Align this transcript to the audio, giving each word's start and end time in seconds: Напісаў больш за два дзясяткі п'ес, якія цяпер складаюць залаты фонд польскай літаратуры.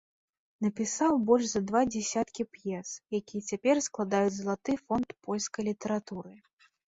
Напісаў 0.67 1.11
больш 1.27 1.45
за 1.49 1.59
два 1.71 1.81
дзясяткі 1.93 2.45
п'ес, 2.55 2.89
якія 3.19 3.41
цяпер 3.53 3.75
складаюць 3.87 4.33
залаты 4.37 4.71
фонд 4.87 5.07
польскай 5.27 5.63
літаратуры. 5.71 6.33